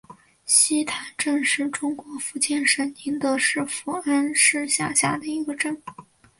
[0.45, 5.79] 溪潭镇是中国福建省宁德市福安市下辖的一个镇。